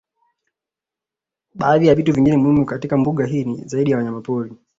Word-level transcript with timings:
Baadhi 1.55 1.87
ya 1.87 1.95
vitu 1.95 2.13
vingine 2.13 2.37
muhimu 2.37 2.65
katika 2.65 2.97
mbuga 2.97 3.25
hii 3.25 3.43
ni 3.43 3.55
zaidi 3.67 3.91
ya 3.91 3.97
wanyamapori 3.97 4.53